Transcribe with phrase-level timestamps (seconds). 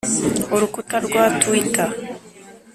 [0.55, 1.85] urukuta.rwa tuwita